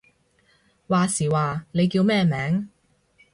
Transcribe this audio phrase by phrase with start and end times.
[0.03, 0.05] 話時
[1.29, 2.67] 話，你叫咩名？